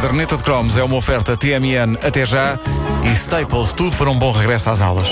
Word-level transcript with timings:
caderneta 0.00 0.36
de 0.36 0.42
cromos 0.42 0.76
é 0.76 0.84
uma 0.84 0.96
oferta 0.96 1.38
TMN 1.38 1.96
até 2.02 2.26
já 2.26 2.58
e 3.02 3.08
Staples, 3.12 3.72
tudo 3.72 3.96
para 3.96 4.10
um 4.10 4.18
bom 4.18 4.30
regresso 4.30 4.68
às 4.68 4.82
aulas. 4.82 5.08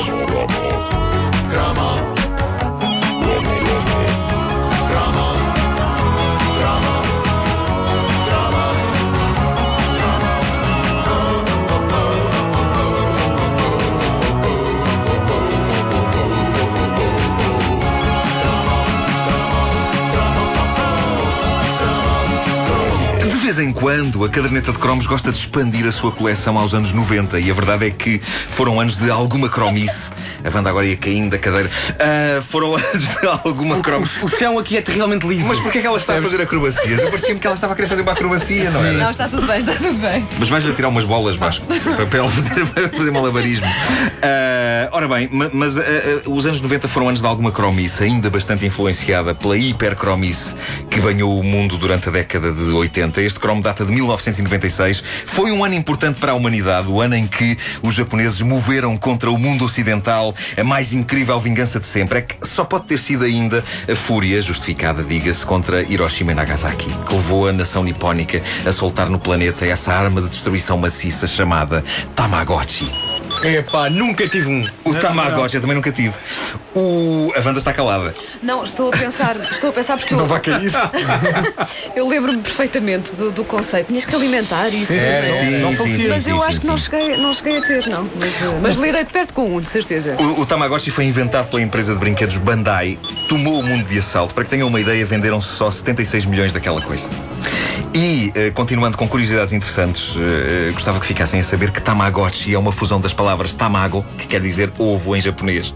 Vez 23.44 23.58
em 23.58 23.72
quando, 23.74 24.24
a 24.24 24.28
caderneta 24.30 24.72
de 24.72 24.78
cromos 24.78 25.06
gosta 25.06 25.30
de 25.30 25.36
expandir 25.36 25.86
a 25.86 25.92
sua 25.92 26.10
coleção 26.10 26.56
aos 26.56 26.72
anos 26.72 26.94
90 26.94 27.38
e 27.40 27.50
a 27.50 27.54
verdade 27.54 27.86
é 27.86 27.90
que 27.90 28.18
foram 28.18 28.80
anos 28.80 28.96
de 28.96 29.10
alguma 29.10 29.50
cromice. 29.50 30.12
A 30.42 30.48
banda 30.48 30.70
agora 30.70 30.86
ia 30.86 30.96
caindo 30.96 31.32
da 31.32 31.38
cadeira. 31.38 31.70
Ah, 32.00 32.40
foram 32.48 32.74
anos 32.74 33.04
de 33.20 33.26
alguma 33.44 33.80
cromice. 33.80 34.24
O 34.24 34.28
chão 34.28 34.58
aqui 34.58 34.78
é 34.78 34.80
terrivelmente 34.80 35.26
liso. 35.26 35.46
Mas 35.46 35.58
porquê 35.60 35.78
é 35.78 35.80
que 35.82 35.86
ela 35.86 35.98
está 35.98 36.18
a 36.18 36.22
fazer 36.22 36.40
acrobacias? 36.40 37.00
Eu 37.00 37.10
parecia-me 37.10 37.38
que 37.38 37.46
ela 37.46 37.54
estava 37.54 37.74
a 37.74 37.76
querer 37.76 37.88
fazer 37.88 38.00
uma 38.00 38.12
acrobacia, 38.12 38.70
não 38.70 38.82
era? 38.82 38.96
Não, 38.98 39.10
está 39.10 39.28
tudo 39.28 39.46
bem, 39.46 39.58
está 39.58 39.74
tudo 39.74 39.98
bem. 40.00 40.26
Mas 40.38 40.48
vais-lhe 40.48 40.72
tirar 40.72 40.88
umas 40.88 41.04
bolas, 41.04 41.36
Vasco, 41.36 41.66
para, 41.96 42.06
para 42.06 42.18
ela 42.20 42.28
fazer, 42.30 42.64
fazer 42.96 43.10
malabarismo. 43.10 43.66
Ah, 44.22 44.88
ora 44.92 45.06
bem, 45.06 45.28
ma- 45.30 45.50
mas 45.52 45.76
ah, 45.76 45.82
os 46.26 46.46
anos 46.46 46.62
90 46.62 46.88
foram 46.88 47.08
anos 47.10 47.20
de 47.20 47.26
alguma 47.26 47.52
cromice, 47.52 48.04
ainda 48.04 48.30
bastante 48.30 48.64
influenciada 48.64 49.34
pela 49.34 49.56
hipercromice 49.58 50.54
que 50.90 50.98
banhou 51.00 51.38
o 51.38 51.42
mundo 51.42 51.76
durante 51.76 52.08
a 52.08 52.12
década 52.12 52.50
de 52.50 52.62
80. 52.72 53.20
Este 53.20 53.33
cromo 53.38 53.62
data 53.62 53.84
de 53.84 53.92
1996. 53.92 55.02
Foi 55.26 55.50
um 55.52 55.64
ano 55.64 55.74
importante 55.74 56.18
para 56.18 56.32
a 56.32 56.34
humanidade, 56.34 56.88
o 56.88 57.00
ano 57.00 57.14
em 57.14 57.26
que 57.26 57.56
os 57.82 57.94
japoneses 57.94 58.40
moveram 58.40 58.96
contra 58.96 59.30
o 59.30 59.38
mundo 59.38 59.64
ocidental 59.64 60.34
a 60.56 60.64
mais 60.64 60.92
incrível 60.92 61.38
vingança 61.40 61.78
de 61.78 61.86
sempre. 61.86 62.18
É 62.18 62.22
que 62.22 62.46
só 62.46 62.64
pode 62.64 62.86
ter 62.86 62.98
sido 62.98 63.24
ainda 63.24 63.64
a 63.90 63.96
fúria, 63.96 64.40
justificada, 64.40 65.02
diga-se, 65.02 65.44
contra 65.44 65.82
Hiroshima 65.82 66.32
e 66.32 66.34
Nagasaki, 66.34 66.88
que 67.06 67.14
levou 67.14 67.48
a 67.48 67.52
nação 67.52 67.84
nipónica 67.84 68.42
a 68.66 68.72
soltar 68.72 69.08
no 69.08 69.18
planeta 69.18 69.66
essa 69.66 69.92
arma 69.92 70.22
de 70.22 70.28
destruição 70.28 70.78
maciça 70.78 71.26
chamada 71.26 71.84
Tamagotchi. 72.14 73.03
Epá, 73.42 73.90
nunca 73.90 74.26
tive 74.28 74.48
um. 74.48 74.68
O 74.84 74.94
Tamagotchi 74.94 75.56
eu 75.56 75.60
também 75.60 75.74
nunca 75.74 75.92
tive. 75.92 76.14
O... 76.74 77.32
A 77.36 77.40
Wanda 77.40 77.58
está 77.58 77.72
calada. 77.72 78.14
Não, 78.42 78.62
estou 78.62 78.88
a 78.88 78.96
pensar, 78.96 79.36
estou 79.36 79.70
a 79.70 79.72
pensar 79.72 79.96
porque 79.96 80.12
eu, 80.14 80.18
Não 80.18 80.26
vai 80.26 80.40
cair. 80.40 80.72
eu 81.94 82.08
lembro-me 82.08 82.40
perfeitamente 82.40 83.14
do, 83.16 83.30
do 83.30 83.44
conceito. 83.44 83.88
Tinhas 83.88 84.04
que 84.04 84.14
alimentar 84.14 84.68
isso. 84.68 84.86
sim, 84.86 84.98
não 84.98 85.02
é? 85.02 85.30
sim, 85.30 85.58
não 85.58 85.76
sim, 85.76 86.08
Mas 86.08 86.24
sim, 86.24 86.30
eu 86.30 86.40
sim, 86.40 86.44
acho 86.48 86.60
que 86.60 86.66
não 86.66 86.76
cheguei, 86.76 87.16
não 87.16 87.34
cheguei 87.34 87.58
a 87.58 87.62
ter, 87.62 87.86
não. 87.86 88.08
Mas, 88.18 88.42
eh, 88.42 88.58
mas 88.62 88.76
lidei 88.76 89.04
de 89.04 89.12
perto 89.12 89.34
com 89.34 89.56
um, 89.56 89.60
de 89.60 89.68
certeza. 89.68 90.16
O, 90.18 90.40
o 90.40 90.46
Tamagotchi 90.46 90.90
foi 90.90 91.04
inventado 91.04 91.48
pela 91.48 91.62
empresa 91.62 91.92
de 91.92 91.98
brinquedos 91.98 92.36
Bandai, 92.38 92.98
tomou 93.28 93.60
o 93.60 93.62
mundo 93.62 93.84
de 93.84 93.98
assalto. 93.98 94.34
Para 94.34 94.44
que 94.44 94.50
tenham 94.50 94.68
uma 94.68 94.80
ideia, 94.80 95.04
venderam-se 95.04 95.48
só 95.48 95.70
76 95.70 96.24
milhões 96.26 96.52
daquela 96.52 96.80
coisa. 96.80 97.08
E, 97.94 98.32
eh, 98.34 98.50
continuando 98.50 98.98
com 98.98 99.06
curiosidades 99.06 99.52
interessantes, 99.52 100.16
eh, 100.16 100.72
gostava 100.72 100.98
que 100.98 101.06
ficassem 101.06 101.38
a 101.38 101.44
saber 101.44 101.70
que 101.70 101.80
Tamagotchi 101.80 102.52
é 102.52 102.58
uma 102.58 102.72
fusão 102.72 103.00
das 103.00 103.14
palavras 103.14 103.54
tamago, 103.54 104.04
que 104.18 104.26
quer 104.26 104.40
dizer 104.40 104.72
ovo 104.80 105.14
em 105.14 105.20
japonês, 105.20 105.72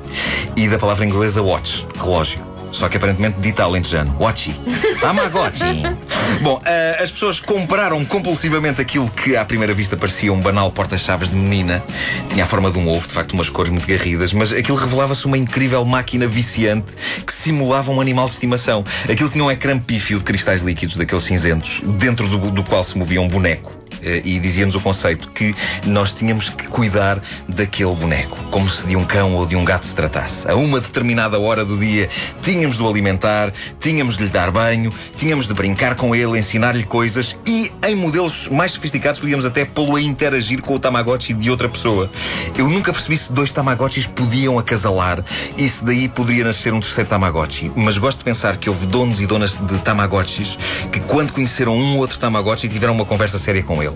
e 0.56 0.66
da 0.68 0.80
palavra 0.80 1.06
inglesa 1.06 1.40
watch, 1.40 1.86
relógio. 1.96 2.47
Só 2.70 2.88
que 2.88 2.96
aparentemente 2.96 3.40
dita 3.40 3.64
alentejano. 3.64 4.14
Watchi. 4.18 4.54
Tamagotchi. 5.00 5.82
Bom, 6.42 6.60
eh, 6.64 6.98
as 7.02 7.10
pessoas 7.10 7.40
compraram 7.40 8.04
compulsivamente 8.04 8.80
aquilo 8.80 9.10
que 9.10 9.36
à 9.36 9.44
primeira 9.44 9.72
vista 9.72 9.96
parecia 9.96 10.32
um 10.32 10.40
banal 10.40 10.70
porta-chaves 10.70 11.30
de 11.30 11.36
menina. 11.36 11.82
Tinha 12.28 12.44
a 12.44 12.46
forma 12.46 12.70
de 12.70 12.78
um 12.78 12.88
ovo, 12.88 13.08
de 13.08 13.14
facto, 13.14 13.32
umas 13.32 13.48
cores 13.48 13.70
muito 13.70 13.88
garridas, 13.88 14.32
mas 14.32 14.52
aquilo 14.52 14.76
revelava-se 14.76 15.26
uma 15.26 15.38
incrível 15.38 15.84
máquina 15.84 16.26
viciante 16.26 16.92
que 17.26 17.32
simulava 17.32 17.90
um 17.90 18.00
animal 18.00 18.26
de 18.26 18.34
estimação. 18.34 18.84
Aquilo 19.10 19.28
tinha 19.28 19.42
um 19.42 19.50
ecrã 19.50 19.78
pífio 19.78 20.18
de 20.18 20.24
cristais 20.24 20.62
líquidos, 20.62 20.96
daqueles 20.96 21.24
cinzentos, 21.24 21.80
dentro 21.98 22.28
do, 22.28 22.50
do 22.50 22.62
qual 22.62 22.84
se 22.84 22.96
movia 22.96 23.20
um 23.20 23.28
boneco. 23.28 23.87
Eh, 24.02 24.22
E 24.24 24.38
dizia-nos 24.38 24.74
o 24.74 24.80
conceito 24.80 25.30
que 25.30 25.54
nós 25.84 26.14
tínhamos 26.14 26.50
que 26.50 26.66
cuidar 26.66 27.20
daquele 27.48 27.94
boneco, 27.94 28.36
como 28.50 28.68
se 28.68 28.86
de 28.86 28.94
um 28.96 29.04
cão 29.04 29.34
ou 29.34 29.46
de 29.46 29.56
um 29.56 29.64
gato 29.64 29.86
se 29.86 29.94
tratasse. 29.94 30.50
A 30.50 30.54
uma 30.54 30.80
determinada 30.80 31.38
hora 31.38 31.64
do 31.64 31.76
dia 31.78 32.08
tínhamos 32.42 32.76
de 32.76 32.82
o 32.82 32.88
alimentar, 32.88 33.52
tínhamos 33.80 34.16
de 34.16 34.24
lhe 34.24 34.30
dar 34.30 34.50
banho, 34.50 34.92
tínhamos 35.16 35.46
de 35.46 35.54
brincar 35.54 35.94
com 35.94 36.14
ele, 36.14 36.38
ensinar-lhe 36.38 36.84
coisas 36.84 37.36
e, 37.46 37.72
em 37.86 37.94
modelos 37.94 38.48
mais 38.48 38.72
sofisticados, 38.72 39.20
podíamos 39.20 39.44
até 39.46 39.64
pô-lo 39.64 39.96
a 39.96 40.00
interagir 40.02 40.60
com 40.62 40.74
o 40.74 40.78
Tamagotchi 40.78 41.32
de 41.32 41.50
outra 41.50 41.68
pessoa. 41.68 42.10
Eu 42.56 42.68
nunca 42.68 42.92
percebi 42.92 43.16
se 43.16 43.32
dois 43.32 43.52
Tamagotchis 43.52 44.06
podiam 44.06 44.58
acasalar 44.58 45.24
e 45.56 45.68
se 45.68 45.84
daí 45.84 46.08
poderia 46.08 46.44
nascer 46.44 46.72
um 46.72 46.80
terceiro 46.80 47.08
Tamagotchi. 47.08 47.70
Mas 47.74 47.96
gosto 47.98 48.18
de 48.18 48.24
pensar 48.24 48.56
que 48.56 48.68
houve 48.68 48.86
donos 48.86 49.20
e 49.20 49.26
donas 49.26 49.58
de 49.58 49.78
Tamagotchis 49.78 50.58
que, 50.92 51.00
quando 51.00 51.32
conheceram 51.32 51.76
um 51.76 51.94
ou 51.94 52.00
outro 52.00 52.18
Tamagotchi, 52.18 52.68
tiveram 52.68 52.94
uma 52.94 53.04
conversa 53.04 53.38
séria 53.38 53.62
com 53.62 53.82
ele. 53.82 53.87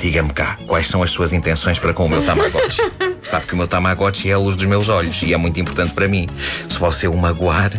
Diga-me 0.00 0.32
cá, 0.32 0.58
quais 0.66 0.86
são 0.86 1.02
as 1.02 1.10
suas 1.10 1.32
intenções 1.32 1.78
para 1.78 1.92
com 1.92 2.06
o 2.06 2.08
meu 2.08 2.24
Tamagotchi? 2.24 2.82
Sabe 3.22 3.46
que 3.46 3.54
o 3.54 3.56
meu 3.56 3.68
Tamagotchi 3.68 4.30
é 4.30 4.32
a 4.32 4.38
luz 4.38 4.56
dos 4.56 4.66
meus 4.66 4.88
olhos 4.88 5.22
e 5.22 5.32
é 5.32 5.36
muito 5.36 5.60
importante 5.60 5.94
para 5.94 6.08
mim. 6.08 6.26
Se 6.68 6.76
você 6.76 7.06
o 7.06 7.16
magoar, 7.16 7.70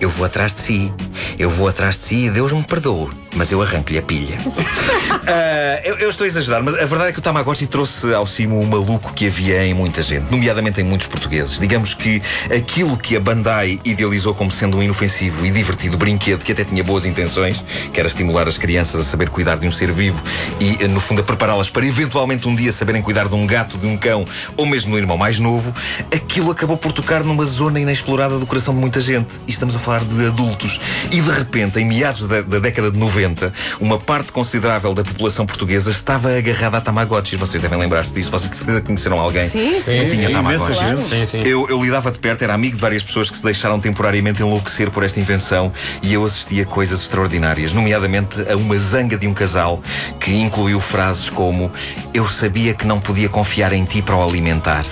eu 0.00 0.10
vou 0.10 0.24
atrás 0.24 0.52
de 0.52 0.60
si. 0.60 0.92
Eu 1.38 1.48
vou 1.48 1.68
atrás 1.68 1.96
de 1.96 2.00
si 2.02 2.16
e 2.26 2.30
Deus 2.30 2.52
me 2.52 2.64
perdoe. 2.64 3.10
Mas 3.36 3.52
eu 3.52 3.62
arranco-lhe 3.62 3.98
a 3.98 4.02
pilha. 4.02 4.38
Ah, 5.30 5.80
eu, 5.84 5.98
eu 5.98 6.08
estou 6.08 6.24
a 6.24 6.26
exagerar, 6.26 6.62
mas 6.62 6.72
a 6.74 6.86
verdade 6.86 7.10
é 7.10 7.12
que 7.12 7.18
o 7.18 7.22
Tamagotchi 7.22 7.66
trouxe 7.66 8.14
ao 8.14 8.26
cimo 8.26 8.58
o 8.58 8.66
maluco 8.66 9.12
que 9.12 9.26
havia 9.26 9.62
em 9.62 9.74
muita 9.74 10.02
gente, 10.02 10.30
nomeadamente 10.30 10.80
em 10.80 10.84
muitos 10.84 11.06
portugueses. 11.06 11.60
Digamos 11.60 11.92
que 11.92 12.22
aquilo 12.44 12.96
que 12.96 13.14
a 13.14 13.20
Bandai 13.20 13.78
idealizou 13.84 14.34
como 14.34 14.50
sendo 14.50 14.78
um 14.78 14.82
inofensivo 14.82 15.44
e 15.44 15.50
divertido 15.50 15.98
brinquedo 15.98 16.42
que 16.42 16.52
até 16.52 16.64
tinha 16.64 16.82
boas 16.82 17.04
intenções, 17.04 17.62
que 17.92 18.00
era 18.00 18.08
estimular 18.08 18.48
as 18.48 18.56
crianças 18.56 19.00
a 19.00 19.04
saber 19.04 19.28
cuidar 19.28 19.58
de 19.58 19.68
um 19.68 19.70
ser 19.70 19.92
vivo 19.92 20.22
e, 20.60 20.82
no 20.88 20.98
fundo, 20.98 21.20
a 21.20 21.24
prepará-las 21.24 21.68
para 21.68 21.84
eventualmente 21.84 22.48
um 22.48 22.54
dia 22.54 22.72
saberem 22.72 23.02
cuidar 23.02 23.28
de 23.28 23.34
um 23.34 23.46
gato, 23.46 23.76
de 23.76 23.86
um 23.86 23.98
cão 23.98 24.24
ou 24.56 24.64
mesmo 24.64 24.92
do 24.92 24.98
irmão 24.98 25.18
mais 25.18 25.38
novo, 25.38 25.74
aquilo 26.10 26.50
acabou 26.50 26.78
por 26.78 26.92
tocar 26.92 27.22
numa 27.22 27.44
zona 27.44 27.78
inexplorada 27.78 28.38
do 28.38 28.46
coração 28.46 28.72
de 28.72 28.80
muita 28.80 28.98
gente. 28.98 29.28
E 29.46 29.50
estamos 29.50 29.76
a 29.76 29.78
falar 29.78 30.04
de 30.04 30.26
adultos. 30.26 30.80
E 31.12 31.20
de 31.28 31.38
repente, 31.38 31.78
em 31.78 31.84
meados 31.84 32.26
da, 32.26 32.40
da 32.40 32.58
década 32.58 32.90
de 32.90 32.98
90, 32.98 33.52
uma 33.80 33.98
parte 33.98 34.32
considerável 34.32 34.94
da 34.94 35.04
população 35.04 35.44
portuguesa 35.44 35.90
estava 35.90 36.34
agarrada 36.36 36.78
a 36.78 36.80
Tamagotchis. 36.80 37.38
Vocês 37.38 37.60
devem 37.60 37.78
lembrar-se 37.78 38.14
disso. 38.14 38.30
Vocês 38.30 38.50
de 38.50 38.56
certeza 38.56 38.80
conheceram 38.80 39.20
alguém 39.20 39.48
Sim, 39.48 39.78
sim, 39.80 40.00
que 40.00 40.06
sim. 40.06 40.16
tinha 40.16 40.30
Tamagotchi. 40.30 40.72
imensa 40.72 40.74
Claro. 40.74 41.08
Sim, 41.08 41.26
sim. 41.26 41.40
Eu, 41.44 41.68
eu 41.68 41.82
lidava 41.82 42.10
de 42.10 42.18
perto, 42.18 42.42
era 42.42 42.54
amigo 42.54 42.76
de 42.76 42.80
várias 42.80 43.02
pessoas 43.02 43.30
que 43.30 43.36
se 43.36 43.42
deixaram 43.42 43.78
temporariamente 43.78 44.40
enlouquecer 44.40 44.90
por 44.90 45.04
esta 45.04 45.20
invenção 45.20 45.72
e 46.02 46.14
eu 46.14 46.24
assistia 46.24 46.62
a 46.62 46.66
coisas 46.66 47.02
extraordinárias, 47.02 47.72
nomeadamente 47.72 48.36
a 48.50 48.56
uma 48.56 48.78
zanga 48.78 49.18
de 49.18 49.26
um 49.26 49.34
casal 49.34 49.82
que 50.18 50.32
incluiu 50.34 50.80
frases 50.80 51.28
como 51.28 51.70
Eu 52.14 52.26
sabia 52.26 52.72
que 52.72 52.86
não 52.86 53.00
podia 53.00 53.28
confiar 53.28 53.72
em 53.72 53.84
ti 53.84 54.00
para 54.00 54.16
o 54.16 54.26
alimentar. 54.26 54.84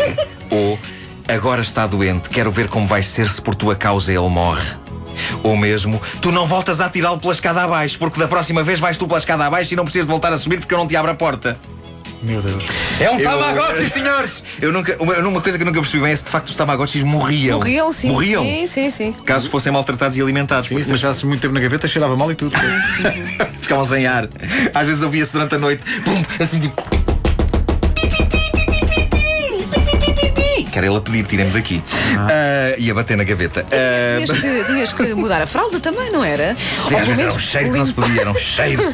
Ou 0.50 0.78
Agora 1.28 1.62
está 1.62 1.86
doente, 1.86 2.28
quero 2.28 2.50
ver 2.50 2.68
como 2.68 2.86
vai 2.86 3.02
ser 3.02 3.28
se 3.28 3.40
por 3.40 3.54
tua 3.54 3.76
causa 3.76 4.12
ele 4.12 4.28
morre. 4.28 4.81
Ou 5.42 5.56
mesmo, 5.56 6.00
tu 6.20 6.30
não 6.32 6.46
voltas 6.46 6.80
a 6.80 6.88
tirá-lo 6.88 7.18
pela 7.18 7.32
escada 7.32 7.62
abaixo, 7.62 7.98
porque 7.98 8.18
da 8.18 8.28
próxima 8.28 8.62
vez 8.62 8.78
vais 8.80 8.96
tu 8.96 9.06
pela 9.06 9.18
escada 9.18 9.44
abaixo 9.46 9.72
e 9.72 9.76
não 9.76 9.84
precisas 9.84 10.06
de 10.06 10.10
voltar 10.10 10.32
a 10.32 10.38
subir 10.38 10.58
porque 10.60 10.74
eu 10.74 10.78
não 10.78 10.86
te 10.86 10.96
abro 10.96 11.10
a 11.10 11.14
porta. 11.14 11.58
Meu 12.22 12.40
Deus. 12.40 12.64
É 13.00 13.10
um 13.10 13.18
Eu- 13.18 13.24
Tamagotchi, 13.24 13.90
senhores! 13.90 14.44
Eu 14.60 14.70
nunca, 14.72 14.96
uma, 15.00 15.12
uma 15.18 15.40
coisa 15.40 15.58
que 15.58 15.62
eu 15.62 15.66
nunca 15.66 15.80
percebi 15.80 16.04
bem 16.04 16.12
é 16.12 16.16
se 16.16 16.22
de 16.22 16.30
facto 16.30 16.46
os 16.50 16.54
Tamagotchis 16.56 17.02
morriam. 17.02 17.58
Morriam, 17.58 17.92
sim. 17.92 18.08
Morriam. 18.10 18.44
Sim, 18.44 18.66
sim, 18.66 18.90
sim. 18.90 19.12
Caso 19.26 19.50
fossem 19.50 19.72
maltratados 19.72 20.16
e 20.16 20.22
alimentados. 20.22 20.68
Sim, 20.68 20.80
se 20.80 20.88
deixasses 20.88 21.24
muito 21.24 21.40
tempo 21.40 21.52
na 21.54 21.58
gaveta, 21.60 21.88
cheirava 21.88 22.16
mal 22.16 22.30
e 22.30 22.36
tudo. 22.36 22.54
Ficavam 23.60 23.84
sem 23.84 24.06
ar. 24.06 24.28
Às 24.72 24.86
vezes 24.86 25.02
ouvia-se 25.02 25.32
durante 25.32 25.56
a 25.56 25.58
noite. 25.58 25.82
Pum, 26.02 26.24
assim 26.40 26.60
tipo. 26.60 26.91
Que 30.72 30.78
era 30.78 30.86
ele 30.88 30.96
a 30.96 31.00
pedir, 31.00 31.24
tirem-me 31.26 31.52
daqui. 31.52 31.82
Ah, 32.18 32.74
e 32.78 32.90
a 32.90 32.94
bater 32.94 33.16
na 33.16 33.24
gaveta. 33.24 33.64
Ah, 33.70 34.24
Tinhas 34.24 34.40
que, 34.40 34.64
tinhas 34.64 34.92
que 34.92 35.14
mudar 35.14 35.42
a 35.42 35.46
fralda 35.46 35.78
também, 35.78 36.10
não 36.10 36.24
era? 36.24 36.56
sim, 36.88 36.96
às 36.96 37.06
vezes 37.06 37.18
era 37.20 37.32
um 37.32 37.38
cheiro 37.38 37.70
que 37.72 37.78
não 37.78 37.84
se 37.86 37.92
podia, 37.92 38.20
era 38.22 38.30
um 38.30 38.34
cheiro. 38.38 38.82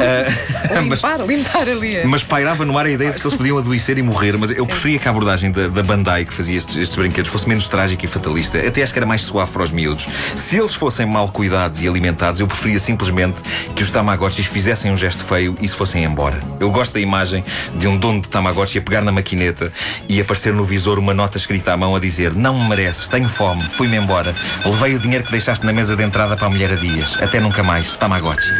Ah, 0.00 0.82
mas, 0.86 1.00
Limpar, 1.00 1.20
limpar 1.26 1.68
ali. 1.68 2.04
mas 2.04 2.22
pairava 2.24 2.64
no 2.64 2.76
ar 2.78 2.86
a 2.86 2.90
ideia 2.90 3.10
de 3.12 3.20
que 3.20 3.26
eles 3.26 3.36
podiam 3.36 3.58
adoecer 3.58 3.98
e 3.98 4.02
morrer. 4.02 4.36
Mas 4.36 4.50
eu 4.50 4.66
preferia 4.66 4.98
que 4.98 5.06
a 5.08 5.10
abordagem 5.10 5.50
da, 5.50 5.68
da 5.68 5.82
Bandai 5.82 6.24
que 6.24 6.32
fazia 6.32 6.56
estes, 6.56 6.76
estes 6.76 6.96
brinquedos 6.96 7.30
fosse 7.30 7.48
menos 7.48 7.68
trágica 7.68 8.04
e 8.04 8.08
fatalista. 8.08 8.58
Até 8.58 8.82
acho 8.82 8.92
que 8.92 8.98
era 8.98 9.06
mais 9.06 9.20
suave 9.22 9.50
para 9.52 9.62
os 9.62 9.70
miúdos. 9.70 10.06
Se 10.36 10.56
eles 10.58 10.74
fossem 10.74 11.06
mal 11.06 11.28
cuidados 11.28 11.80
e 11.82 11.88
alimentados, 11.88 12.40
eu 12.40 12.46
preferia 12.46 12.78
simplesmente 12.80 13.36
que 13.74 13.82
os 13.82 13.90
Tamagotchis 13.90 14.46
fizessem 14.46 14.90
um 14.90 14.96
gesto 14.96 15.22
feio 15.22 15.56
e 15.60 15.68
se 15.68 15.74
fossem 15.74 16.04
embora. 16.04 16.38
Eu 16.58 16.70
gosto 16.70 16.94
da 16.94 17.00
imagem 17.00 17.44
de 17.76 17.86
um 17.86 17.96
dono 17.96 18.20
de 18.20 18.28
Tamagotchi 18.28 18.78
a 18.78 18.82
pegar 18.82 19.02
na 19.02 19.12
maquineta 19.12 19.72
e 20.08 20.20
aparecer 20.20 20.52
no 20.52 20.64
visor 20.64 20.98
uma 20.98 21.12
nota 21.20 21.36
escrita 21.36 21.72
à 21.74 21.76
mão 21.76 21.94
a 21.94 22.00
dizer: 22.00 22.32
Não 22.34 22.58
me 22.58 22.68
mereces, 22.68 23.06
tenho 23.08 23.28
fome, 23.28 23.62
fui-me 23.72 23.96
embora. 23.96 24.34
Levei 24.64 24.94
o 24.94 24.98
dinheiro 24.98 25.22
que 25.24 25.30
deixaste 25.30 25.66
na 25.66 25.72
mesa 25.72 25.94
de 25.94 26.02
entrada 26.02 26.34
para 26.36 26.46
a 26.46 26.50
mulher 26.50 26.72
a 26.72 26.76
dias. 26.76 27.18
Até 27.20 27.38
nunca 27.38 27.62
mais, 27.62 27.94
Tamagotchi. 27.96 28.50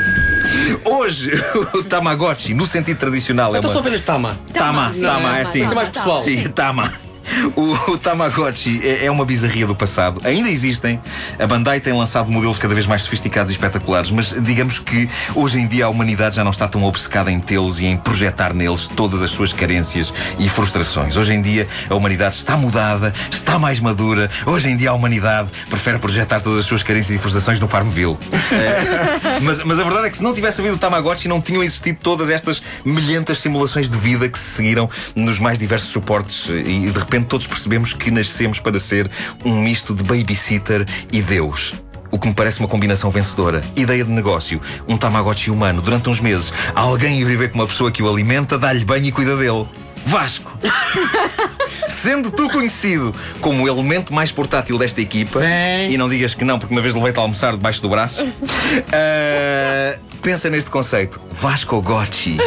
Hoje, 0.84 1.30
o 1.74 1.82
Tamagotchi, 1.82 2.52
no 2.52 2.66
sentido 2.66 2.98
tradicional, 2.98 3.54
é 3.54 3.58
Então 3.58 3.70
só 3.70 3.76
uma. 3.78 3.80
apenas 3.80 4.02
Tama. 4.02 4.38
Tama, 4.52 4.90
Tama, 4.90 4.92
Tama, 4.92 4.98
é 4.98 5.00
Tama, 5.00 5.38
assim. 5.40 5.62
Isso 5.62 5.72
é 5.72 5.74
mais 5.74 5.88
Tama. 5.88 6.04
pessoal. 6.04 6.22
Sim, 6.24 6.48
Tama. 6.50 6.92
O, 7.56 7.92
o 7.92 7.98
Tamagotchi 7.98 8.80
é, 8.82 9.06
é 9.06 9.10
uma 9.10 9.24
bizarria 9.24 9.66
do 9.66 9.74
passado. 9.74 10.20
Ainda 10.24 10.48
existem. 10.48 11.00
A 11.38 11.46
Bandai 11.46 11.80
tem 11.80 11.92
lançado 11.92 12.30
modelos 12.30 12.58
cada 12.58 12.74
vez 12.74 12.86
mais 12.86 13.02
sofisticados 13.02 13.50
e 13.50 13.54
espetaculares, 13.54 14.10
mas 14.10 14.34
digamos 14.42 14.78
que 14.78 15.08
hoje 15.34 15.58
em 15.58 15.66
dia 15.66 15.86
a 15.86 15.88
humanidade 15.88 16.36
já 16.36 16.44
não 16.44 16.50
está 16.50 16.68
tão 16.68 16.82
obcecada 16.84 17.30
em 17.30 17.40
tê-los 17.40 17.80
e 17.80 17.86
em 17.86 17.96
projetar 17.96 18.54
neles 18.54 18.88
todas 18.88 19.22
as 19.22 19.30
suas 19.30 19.52
carências 19.52 20.12
e 20.38 20.48
frustrações. 20.48 21.16
Hoje 21.16 21.32
em 21.32 21.42
dia 21.42 21.66
a 21.88 21.94
humanidade 21.94 22.34
está 22.34 22.56
mudada, 22.56 23.12
está 23.30 23.58
mais 23.58 23.80
madura. 23.80 24.30
Hoje 24.46 24.68
em 24.68 24.76
dia 24.76 24.90
a 24.90 24.92
humanidade 24.92 25.48
prefere 25.68 25.98
projetar 25.98 26.40
todas 26.40 26.60
as 26.60 26.66
suas 26.66 26.82
carências 26.82 27.16
e 27.16 27.18
frustrações 27.18 27.58
no 27.60 27.68
Farmville. 27.68 28.16
É, 28.52 29.40
mas, 29.40 29.62
mas 29.64 29.78
a 29.78 29.82
verdade 29.82 30.06
é 30.06 30.10
que 30.10 30.16
se 30.16 30.22
não 30.22 30.34
tivesse 30.34 30.60
havido 30.60 30.76
o 30.76 30.78
Tamagotchi, 30.78 31.28
não 31.28 31.40
tinham 31.40 31.62
existido 31.62 31.98
todas 32.02 32.30
estas 32.30 32.62
milhentas 32.84 33.38
simulações 33.38 33.88
de 33.88 33.96
vida 33.98 34.28
que 34.28 34.38
se 34.38 34.56
seguiram 34.56 34.88
nos 35.14 35.38
mais 35.38 35.58
diversos 35.58 35.90
suportes 35.90 36.48
e 36.48 36.90
de 36.90 36.98
repente 36.98 37.26
todos 37.30 37.46
percebemos 37.46 37.92
que 37.92 38.10
nascemos 38.10 38.58
para 38.58 38.78
ser 38.80 39.08
um 39.44 39.62
misto 39.62 39.94
de 39.94 40.02
babysitter 40.02 40.84
e 41.12 41.22
Deus. 41.22 41.74
O 42.10 42.18
que 42.18 42.26
me 42.26 42.34
parece 42.34 42.58
uma 42.58 42.66
combinação 42.66 43.08
vencedora. 43.08 43.62
Ideia 43.76 44.04
de 44.04 44.10
negócio. 44.10 44.60
Um 44.88 44.96
Tamagotchi 44.96 45.48
humano. 45.48 45.80
Durante 45.80 46.10
uns 46.10 46.18
meses, 46.18 46.52
alguém 46.74 47.20
ir 47.20 47.24
viver 47.24 47.52
com 47.52 47.58
uma 47.60 47.68
pessoa 47.68 47.92
que 47.92 48.02
o 48.02 48.08
alimenta, 48.10 48.58
dá-lhe 48.58 48.84
banho 48.84 49.06
e 49.06 49.12
cuida 49.12 49.36
dele. 49.36 49.64
Vasco! 50.04 50.50
Sendo 51.88 52.32
tu 52.32 52.48
conhecido 52.48 53.14
como 53.40 53.62
o 53.62 53.68
elemento 53.68 54.12
mais 54.12 54.32
portátil 54.32 54.76
desta 54.76 55.00
equipa, 55.00 55.40
e 55.88 55.96
não 55.96 56.08
digas 56.08 56.34
que 56.34 56.44
não, 56.44 56.58
porque 56.58 56.74
uma 56.74 56.80
vez 56.80 56.94
levei-te 56.94 57.18
a 57.18 57.22
almoçar 57.22 57.52
debaixo 57.52 57.82
do 57.82 57.88
braço, 57.88 58.26
ah, 58.92 59.98
pensa 60.22 60.50
neste 60.50 60.70
conceito. 60.70 61.20
Vasco 61.32 61.80
Gotchi. 61.82 62.38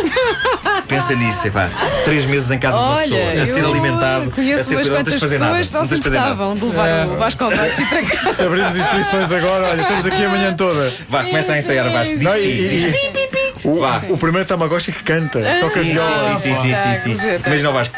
Pensa 0.87 1.15
nisso, 1.15 1.47
epá. 1.47 1.69
Três 2.05 2.25
meses 2.25 2.51
em 2.51 2.59
casa 2.59 2.77
de 2.77 2.83
uma 2.83 2.97
pessoa, 2.99 3.21
Olha, 3.21 3.41
a 3.41 3.45
ser 3.45 3.59
eu 3.63 3.69
alimentado, 3.71 4.29
a 4.29 4.31
conheço 4.31 4.63
ser 4.65 4.75
cuidado, 4.75 4.95
não 4.97 5.03
tens 5.03 5.13
de 5.13 5.19
fazer 5.19 5.39
nada. 5.39 5.53
não 5.53 5.87
tens 5.87 5.89
de 5.97 6.01
fazer 6.03 6.19
nada. 6.19 6.55
de 6.55 6.65
levar 6.65 7.07
o 7.07 7.17
Vasco 7.17 7.43
Alvachi 7.45 7.85
para 7.85 8.01
casa. 8.03 8.31
Se 8.31 8.43
abrirmos 8.43 8.75
inscrições 8.75 9.31
agora, 9.31 9.67
olha, 9.69 9.81
estamos 9.81 10.05
aqui 10.05 10.25
a 10.25 10.29
manhã 10.29 10.53
toda. 10.55 10.91
Vá, 11.09 11.23
começa 11.23 11.53
a 11.53 11.57
ensaiar 11.57 11.89
Vasco. 11.91 12.13
Diz 12.15 12.23
Não, 12.23 12.35
e- 12.37 12.51
diz 12.69 12.83
e- 12.83 13.27
pi. 13.27 13.43
O, 13.63 13.79
Vá. 13.79 14.01
o 14.09 14.17
primeiro 14.17 14.45
Tamagotchi 14.45 14.91
que 14.91 15.03
canta, 15.03 15.39
toca 15.61 15.81
Sim, 15.81 15.93
viola. 15.93 16.35
sim, 16.37 16.53
sim, 16.53 16.61
sim, 16.61 16.75
sim, 16.75 16.95
sim, 16.95 17.15
sim. 17.15 17.21
Jeito. 17.21 17.47
Imagina 17.47 17.69
o 17.69 17.73
Vasco. 17.73 17.95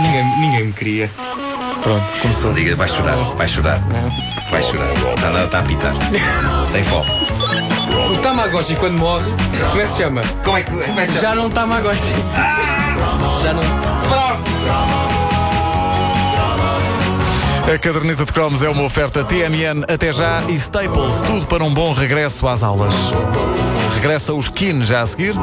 Ninguém, 0.00 0.24
ninguém 0.40 0.64
me 0.66 0.72
queria. 0.72 1.10
Pronto, 1.82 2.12
começou. 2.20 2.52
Diga, 2.54 2.74
vai 2.74 2.88
chorar, 2.88 3.16
vai 3.36 3.46
chorar. 3.48 3.78
Vai 4.50 4.62
chorar. 4.62 4.92
Está, 5.14 5.44
está 5.44 5.58
a 5.58 5.60
apitar. 5.60 5.92
Tem 6.72 6.82
fome. 6.84 7.25
O 8.10 8.16
Tamagotchi, 8.18 8.76
quando 8.76 8.98
morre, 8.98 9.30
como 9.70 9.80
é 9.80 9.84
que 9.84 9.92
se 9.92 9.98
chama? 9.98 10.22
Como 10.44 10.56
é 10.56 10.62
que. 10.62 10.70
Como 10.70 11.00
é 11.00 11.02
que 11.02 11.06
se 11.06 11.12
chama? 11.14 11.20
Já 11.20 11.34
não 11.34 11.50
Tamagotchi. 11.50 12.14
Já 13.42 13.52
não. 13.52 13.96
A 17.72 17.78
caderneta 17.78 18.24
de 18.24 18.32
cromos 18.32 18.62
é 18.62 18.68
uma 18.68 18.84
oferta 18.84 19.24
TMN 19.24 19.82
até 19.92 20.12
já 20.12 20.40
e 20.48 20.54
Staples, 20.54 21.20
tudo 21.26 21.46
para 21.46 21.64
um 21.64 21.74
bom 21.74 21.92
regresso 21.92 22.46
às 22.46 22.62
aulas. 22.62 22.94
Regressa 23.96 24.32
o 24.32 24.38
Skin 24.38 24.84
já 24.84 25.00
a 25.00 25.06
seguir. 25.06 25.34